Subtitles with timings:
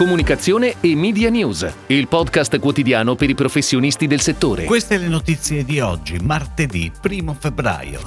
[0.00, 4.64] comunicazione e media news, il podcast quotidiano per i professionisti del settore.
[4.64, 8.00] Queste le notizie di oggi, martedì 1 febbraio.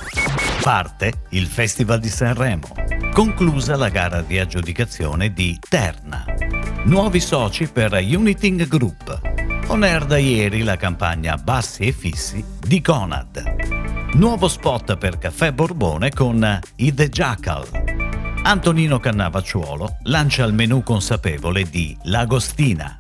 [0.64, 2.68] Parte il Festival di Sanremo.
[3.12, 6.26] Conclusa la gara di aggiudicazione di Terna.
[6.86, 9.22] Nuovi soci per Uniting Group.
[9.68, 14.14] On air da ieri la campagna Bassi e Fissi di Conad.
[14.14, 17.83] Nuovo spot per Caffè Borbone con I The Jackal.
[18.46, 22.98] Antonino Cannavacciuolo lancia il menù consapevole di L'Agostina.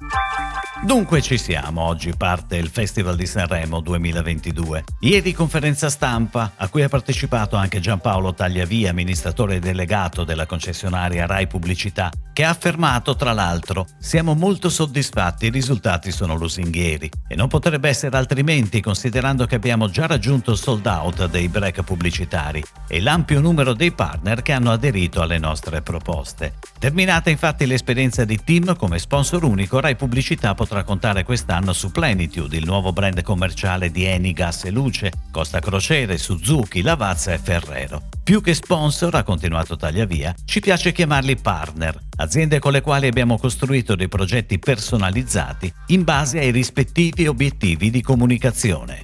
[0.86, 4.84] Dunque ci siamo, oggi parte il Festival di Sanremo 2022.
[5.00, 11.48] Ieri conferenza stampa a cui ha partecipato anche Giampaolo Tagliavia, amministratore delegato della concessionaria Rai
[11.48, 17.48] Pubblicità, che ha affermato tra l'altro siamo molto soddisfatti, i risultati sono lusinghieri e non
[17.48, 23.00] potrebbe essere altrimenti considerando che abbiamo già raggiunto il sold out dei break pubblicitari e
[23.00, 26.56] l'ampio numero dei partner che hanno aderito alle nostre proposte.
[26.78, 31.92] Terminata infatti l'esperienza di Team come sponsor unico, Rai Pubblicità potrà potrà contare quest'anno su
[31.92, 37.38] Plenitude, il nuovo brand commerciale di Eni Gas e Luce, Costa Crociere, Suzuki, Lavazza e
[37.38, 38.10] Ferrero.
[38.24, 43.38] Più che sponsor, ha continuato Tagliavia, ci piace chiamarli partner, aziende con le quali abbiamo
[43.38, 49.04] costruito dei progetti personalizzati in base ai rispettivi obiettivi di comunicazione.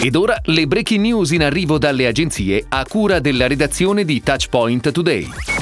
[0.00, 4.90] Ed ora le breaking news in arrivo dalle agenzie a cura della redazione di Touchpoint
[4.90, 5.55] Today.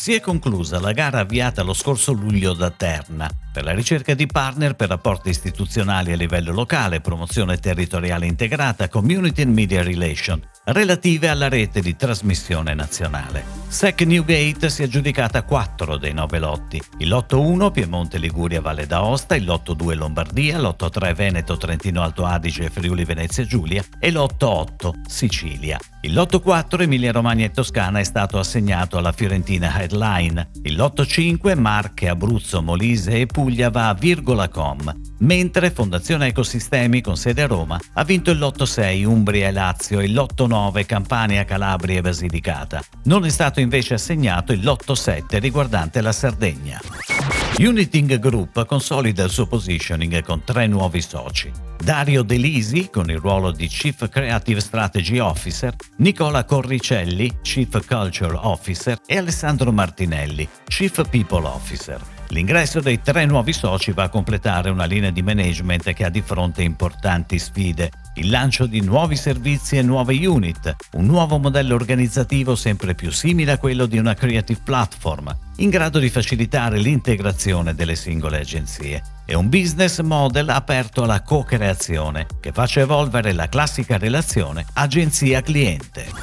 [0.00, 4.24] Si è conclusa la gara avviata lo scorso luglio da Terna per la ricerca di
[4.24, 10.40] partner per rapporti istituzionali a livello locale, promozione territoriale integrata, community and media relation,
[10.72, 13.58] relative alla rete di trasmissione nazionale.
[13.68, 16.82] SEC Newgate si è aggiudicata 4 dei 9 lotti.
[16.98, 22.02] Il lotto 1 Piemonte Liguria Valle d'Aosta, il lotto 2 Lombardia, lotto 3 Veneto Trentino
[22.02, 25.78] Alto Adige Friuli Venezia Giulia e lotto 8 Sicilia.
[26.02, 30.50] Il lotto 4 Emilia Romagna e Toscana è stato assegnato alla Fiorentina Headline.
[30.62, 37.16] Il lotto 5 Marche, Abruzzo, Molise e Puglia va a Virgola.com, mentre Fondazione Ecosistemi con
[37.16, 40.86] sede a Roma ha vinto il lotto 6 Umbria e Lazio e il lotto 9
[40.86, 42.82] Campania, Calabria e Basilicata.
[43.04, 46.80] Non è stato invece assegnato il lotto 7 riguardante la Sardegna.
[47.58, 51.50] Uniting Group consolida il suo positioning con tre nuovi soci.
[51.76, 58.98] Dario Delisi con il ruolo di Chief Creative Strategy Officer, Nicola Corricelli, Chief Culture Officer
[59.06, 62.19] e Alessandro Martinelli, Chief People Officer.
[62.30, 66.22] L'ingresso dei tre nuovi soci va a completare una linea di management che ha di
[66.22, 72.54] fronte importanti sfide, il lancio di nuovi servizi e nuove unit, un nuovo modello organizzativo
[72.54, 77.96] sempre più simile a quello di una creative platform, in grado di facilitare l'integrazione delle
[77.96, 79.02] singole agenzie.
[79.26, 86.19] E un business model aperto alla co-creazione che faccia evolvere la classica relazione agenzia-cliente.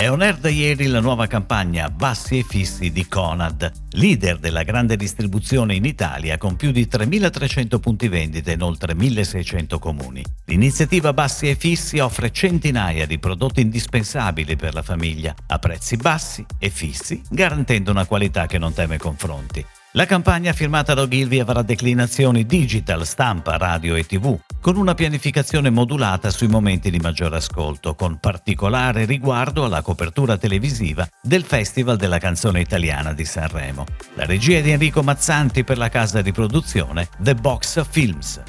[0.00, 4.62] È on air da ieri la nuova campagna Bassi e Fissi di Conad, leader della
[4.62, 10.24] grande distribuzione in Italia con più di 3.300 punti vendita in oltre 1.600 comuni.
[10.46, 16.46] L'iniziativa Bassi e Fissi offre centinaia di prodotti indispensabili per la famiglia a prezzi bassi
[16.58, 19.62] e fissi, garantendo una qualità che non teme confronti.
[19.94, 25.68] La campagna firmata da Ogilvy avrà declinazioni digital, stampa, radio e tv, con una pianificazione
[25.68, 32.18] modulata sui momenti di maggior ascolto, con particolare riguardo alla copertura televisiva del Festival della
[32.18, 33.84] canzone italiana di Sanremo.
[34.14, 38.40] La regia di Enrico Mazzanti per la casa di produzione The Box Films.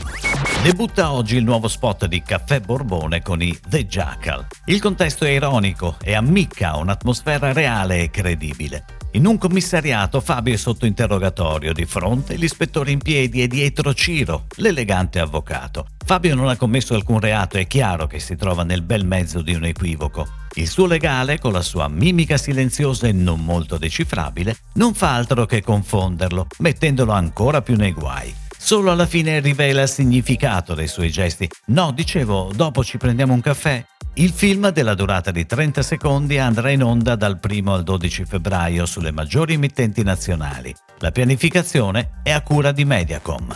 [0.63, 4.47] Debutta oggi il nuovo spot di Caffè Borbone con i The Jackal.
[4.65, 8.85] Il contesto è ironico e ammicca un'atmosfera reale e credibile.
[9.13, 14.45] In un commissariato Fabio è sotto interrogatorio, di fronte l'ispettore in piedi e dietro Ciro,
[14.55, 15.87] l'elegante avvocato.
[16.05, 19.53] Fabio non ha commesso alcun reato, è chiaro che si trova nel bel mezzo di
[19.53, 20.27] un equivoco.
[20.53, 25.45] Il suo legale, con la sua mimica silenziosa e non molto decifrabile, non fa altro
[25.45, 28.33] che confonderlo, mettendolo ancora più nei guai.
[28.63, 31.49] Solo alla fine rivela il significato dei suoi gesti.
[31.67, 33.83] No, dicevo, dopo ci prendiamo un caffè?
[34.13, 38.85] Il film, della durata di 30 secondi, andrà in onda dal 1 al 12 febbraio
[38.85, 40.73] sulle maggiori emittenti nazionali.
[40.99, 43.53] La pianificazione è a cura di Mediacom.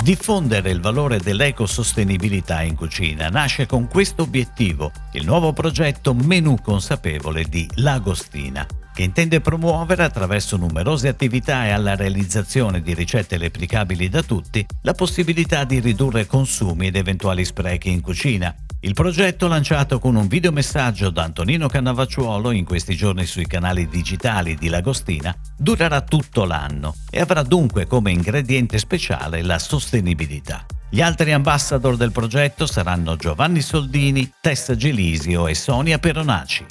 [0.00, 7.44] Diffondere il valore dell'ecosostenibilità in cucina nasce con questo obiettivo, il nuovo progetto Menù consapevole
[7.44, 8.64] di Lagostina,
[9.00, 14.92] che intende promuovere attraverso numerose attività e alla realizzazione di ricette replicabili da tutti la
[14.92, 21.08] possibilità di ridurre consumi ed eventuali sprechi in cucina, il progetto lanciato con un videomessaggio
[21.08, 27.20] da Antonino Cannavacciuolo in questi giorni sui canali digitali di Lagostina durerà tutto l'anno e
[27.20, 30.66] avrà dunque come ingrediente speciale la sostenibilità.
[30.92, 36.66] Gli altri ambassador del progetto saranno Giovanni Soldini, Tessa Gelisio e Sonia Peronaci.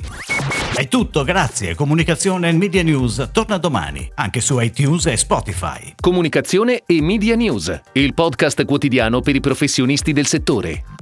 [0.76, 1.74] È tutto, grazie.
[1.74, 5.94] Comunicazione e Media News torna domani, anche su iTunes e Spotify.
[5.98, 10.99] Comunicazione e Media News, il podcast quotidiano per i professionisti del settore.